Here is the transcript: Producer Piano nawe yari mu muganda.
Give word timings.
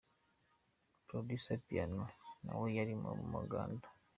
Producer 1.07 1.57
Piano 1.67 2.03
nawe 2.43 2.67
yari 2.77 2.93
mu 3.01 3.11
muganda. 3.33 3.85